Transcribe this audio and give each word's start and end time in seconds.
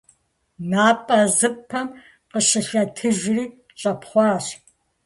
НапӀэзыпӀэм 0.69 1.87
къыщылъэтыжри, 2.31 3.45
щӀэпхъуащ. 3.79 4.45